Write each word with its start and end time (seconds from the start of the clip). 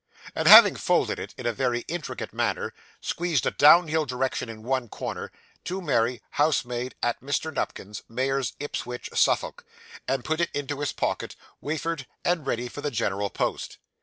And 0.33 0.47
having 0.47 0.75
folded 0.75 1.19
it, 1.19 1.35
in 1.37 1.45
a 1.45 1.53
very 1.53 1.81
intricate 1.81 2.33
manner, 2.33 2.73
squeezed 3.01 3.45
a 3.45 3.51
downhill 3.51 4.07
direction 4.07 4.49
in 4.49 4.63
one 4.63 4.89
corner: 4.89 5.31
'To 5.63 5.79
Mary, 5.79 6.23
Housemaid, 6.31 6.95
at 7.03 7.21
Mr. 7.21 7.53
Nupkins's, 7.53 8.01
Mayor's, 8.09 8.53
Ipswich, 8.59 9.11
Suffolk'; 9.13 9.63
and 10.07 10.25
put 10.25 10.41
it 10.41 10.49
into 10.55 10.79
his 10.79 10.91
pocket, 10.91 11.35
wafered, 11.61 12.07
and 12.25 12.47
ready 12.47 12.67
for 12.67 12.81
the 12.81 12.89
general 12.89 13.29
post. 13.29 13.77